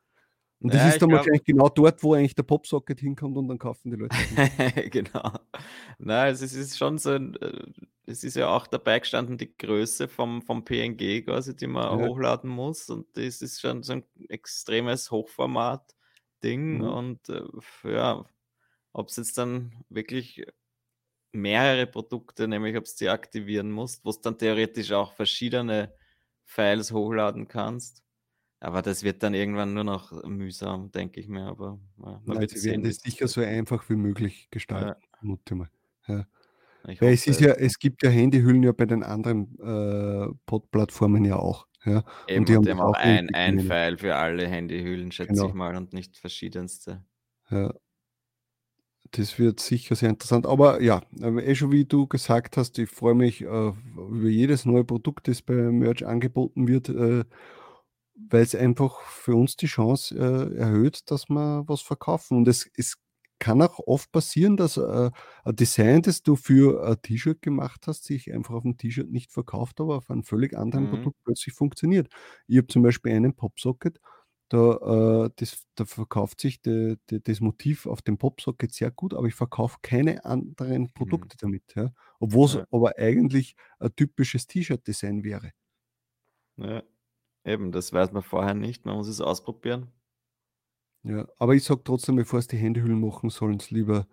[0.62, 3.58] Und das Ja, ist dann wahrscheinlich genau dort, wo eigentlich der Popsocket hinkommt und dann
[3.58, 4.24] kaufen die Leute.
[4.90, 5.32] Genau.
[5.98, 7.66] Na, also, es ist schon so äh,
[8.06, 12.10] es ist ja auch dabei gestanden, die Größe vom vom PNG quasi, die man Ja.
[12.10, 16.80] hochladen muss und das ist schon so 'n extremes Hochformat-Ding Mhm.
[16.82, 17.42] und, äh,
[17.84, 18.24] ja,
[18.92, 20.44] ob's jetzt dann wirklich
[21.32, 25.94] mehrere Produkte nämlich ob's die aktivieren musst, wo's dann theoretisch auch verschiedene
[26.44, 28.02] Files hochladen kannst.
[28.62, 32.46] Aber das wird dann irgendwann nur noch mühsam, denke ich mir, aber ja, man Nein,
[32.46, 34.94] wird sie werden sehen, sich sicher so einfach wie möglich Ja.
[35.00, 35.68] gestalten, ich mal,
[36.06, 36.26] ja.
[36.88, 37.68] Ich Weil es ist hoffe ja es, ja.
[37.68, 42.04] es gibt ja Handyhüllen ja bei den anderen, äh, Pod-Plattformen ja auch, ja?
[42.34, 42.98] Und Eben, die und haben die haben auch
[43.32, 43.58] ein ein.
[43.58, 45.54] File für alle Handyhüllen, schätze ich Genau.
[45.54, 47.04] mal, und nicht verschiedenste.
[47.50, 47.72] Ja.
[49.12, 50.46] Das wird sicher sehr interessant.
[50.46, 54.64] Aber ja, aber eh schon wie du gesagt hast, ich freue mich, äh, über jedes
[54.66, 57.24] neue Produkt, das bei Merch angeboten wird, äh,
[58.28, 62.36] weil's einfach für uns die Chance, äh, erhöht, dass wir was verkaufen.
[62.38, 62.96] Und es es
[63.38, 65.10] kann auch oft passieren, dass, äh,
[65.44, 69.80] ein Design, das du für ein T-Shirt gemacht hast, sich einfach auf'm T-Shirt nicht verkauft,
[69.80, 70.90] aber auf einem völlig anderen Mhm.
[70.90, 72.08] Produkt plötzlich funktioniert.
[72.48, 73.98] Ich habe zum Beispiel einen Popsocket,
[74.50, 79.14] da, äh, das da verkauft sich de de das Motiv auf dem Popsocket sehr gut,
[79.14, 81.30] aber ich verkaufe keine anderen Mhm.
[81.32, 81.92] Produkte damit, ja?
[82.18, 82.66] Obwohl's Ja.
[82.70, 85.52] aber eigentlich ein typisches T-Shirt-Design wäre.
[86.58, 86.82] Ja,
[87.44, 88.86] eben, das weiß man vorher nicht.
[88.86, 89.92] Man muss es ausprobieren.
[91.02, 94.06] Ja, aber ich sage trotzdem, bevor's die Handyhüllen machen, sollen's lieber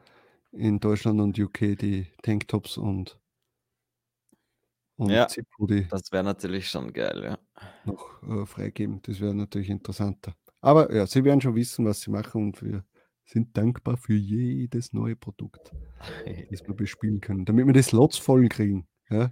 [0.52, 3.20] in Deutschland und UK die Tanktops und,
[4.96, 5.28] und Ja.
[5.28, 7.38] Zip-Hoodie Das wäre natürlich schon geil, ja.
[7.86, 9.02] noch äh, freigeben.
[9.04, 10.34] Das wäre natürlich interessanter.
[10.62, 12.86] Aber ja, Sie werden schon wissen, was Sie machen und wir
[13.26, 15.72] sind dankbar für jedes neue Produkt,
[16.52, 18.88] das wir bespielen können, damit wir die Slots voll kriegen.
[19.10, 19.32] Ja?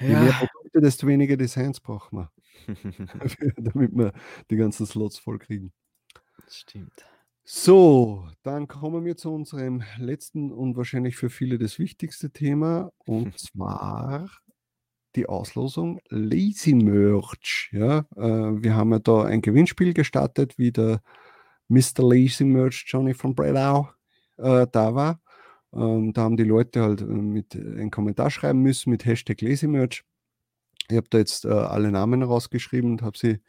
[0.00, 0.32] Je mehr.
[0.32, 2.32] Produkte, desto weniger Designs brauchen wir,
[3.56, 4.12] damit wir
[4.50, 5.72] die ganzen Slots voll kriegen.
[6.48, 7.04] Stimmt.
[7.44, 13.38] So, dann kommen wir zu unserem letzten und wahrscheinlich für viele das wichtigste Thema und
[13.38, 14.28] zwar
[15.14, 17.70] die Auslosung Lazy Merch.
[17.72, 21.00] Ja, äh, wir haben ja da ein Gewinnspiel gestartet, wie der
[21.68, 22.02] Mr.
[22.02, 23.90] Lazy Merch Johnny von Bredau
[24.38, 25.20] äh, da war.
[25.72, 29.40] Ähm, da haben die Leute halt äh, mit äh, einen Kommentar schreiben müssen mit Hashtag
[29.40, 30.04] Lazy Merch.
[30.88, 33.40] Ich habe da jetzt äh, alle Namen rausgeschrieben und habe sie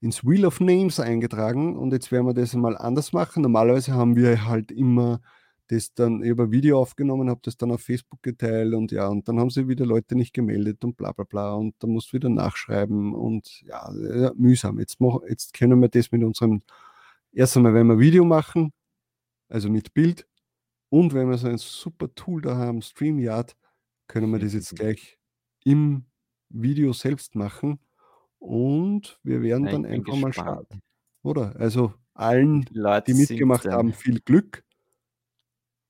[0.00, 3.42] ins Wheel of Names eingetragen und jetzt werden wir das mal anders machen.
[3.42, 5.20] Normalerweise haben wir halt immer
[5.68, 9.40] das dann ein Video aufgenommen, habe das dann auf Facebook geteilt und ja, und dann
[9.40, 12.28] haben sich wieder Leute nicht gemeldet und bla bla bla und dann musst du wieder
[12.28, 14.78] nachschreiben und ja, ja mühsam.
[14.78, 16.62] Jetzt, mach, jetzt können wir das mit unserem,
[17.32, 18.72] erst einmal, wenn wir Video machen,
[19.48, 20.26] also mit Bild
[20.88, 23.56] und wenn wir so ein super Tool da haben, StreamYard,
[24.06, 25.18] können wir das jetzt gleich
[25.64, 26.04] im
[26.48, 27.78] Video selbst machen
[28.38, 30.80] und wir werden Ja, dann einfach mal starten.
[31.22, 31.54] Oder?
[31.56, 34.64] Also allen, Die die mitgemacht haben, viel Glück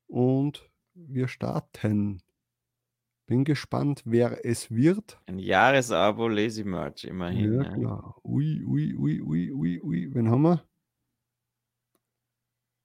[0.06, 2.22] und wir starten.
[3.26, 5.20] Bin gespannt, wer es wird.
[5.26, 7.54] Ein Jahresabo Lazy Merch, immerhin.
[7.54, 7.74] Ja, ne?
[7.76, 8.16] klar.
[8.22, 10.14] Ui, ui, ui, ui, ui, ui.
[10.14, 10.64] Wen haben wir?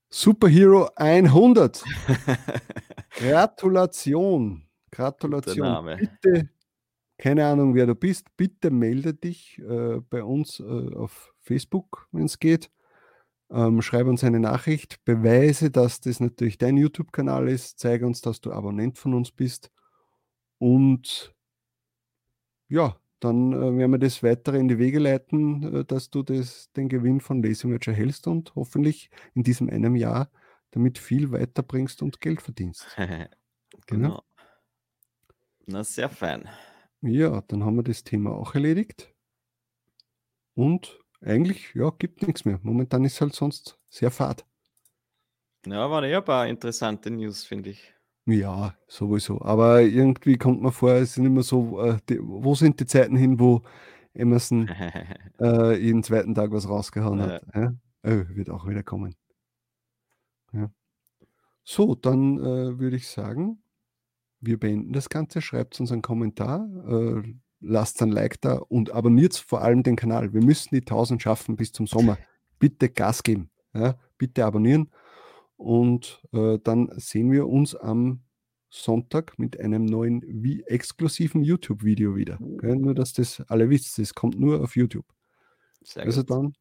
[0.09, 1.83] Superhero 100.
[3.11, 4.63] Gratulation.
[4.91, 5.85] Gratulation.
[5.97, 6.49] Bitte,
[7.21, 12.25] keine Ahnung, wer du bist, bitte melde dich äh, bei uns äh, auf Facebook, wenn
[12.25, 12.71] es geht.
[13.51, 18.41] Ähm, schreib uns eine Nachricht, beweise, dass das natürlich dein YouTube-Kanal ist, zeige uns, dass
[18.41, 19.71] du Abonnent von uns bist
[20.57, 21.35] und
[22.69, 26.71] ja, dann äh, werden wir das weiter in die Wege leiten, äh, dass du das,
[26.71, 30.31] den Gewinn von Merch erhältst und hoffentlich in diesem einem Jahr
[30.71, 32.87] damit viel weiterbringst und Geld verdienst.
[33.85, 34.23] genau.
[35.67, 36.49] Na, sehr fein.
[37.01, 39.13] Ja, dann haben wir das Thema auch erledigt.
[40.53, 42.59] Und eigentlich, ja, gibt nichts mehr.
[42.61, 44.45] Momentan ist halt sonst sehr fad.
[45.65, 47.93] Ja, waren eh ein paar interessante News, finde ich.
[48.25, 49.41] Ja, sowieso.
[49.41, 53.15] Aber irgendwie kommt mir vor, es sind immer so, äh, die, wo sind die Zeiten
[53.15, 53.63] hin, wo
[54.13, 54.67] Emerson
[55.39, 57.25] äh, jeden zweiten Tag was rausgehauen Ja.
[57.27, 57.43] hat.
[57.55, 57.73] Ja?
[58.03, 59.15] Äh, wird auch wieder kommen.
[60.53, 60.71] Ja.
[61.63, 63.63] So, dann äh, würde ich sagen,
[64.41, 65.41] wir beenden das Ganze.
[65.41, 67.21] Schreibt uns einen Kommentar, äh,
[67.59, 70.33] lasst ein Like da und abonniert vor allem den Kanal.
[70.33, 72.17] Wir müssen die 1000 schaffen bis zum Sommer.
[72.59, 73.49] Bitte Gas geben.
[73.73, 73.95] Ja?
[74.17, 74.91] Bitte abonnieren.
[75.57, 78.21] Und äh, dann sehen wir uns am
[78.69, 82.39] Sonntag mit einem neuen wie exklusiven YouTube-Video wieder.
[82.39, 82.77] Gell?
[82.77, 85.05] Nur, dass das alle wisst, es kommt nur auf YouTube.
[85.83, 86.31] Sehr Also gut.
[86.31, 86.53] dann,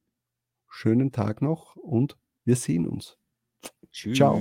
[0.69, 3.17] schönen Tag noch und wir sehen uns.
[3.93, 4.17] Tschüss.
[4.17, 4.41] ciao.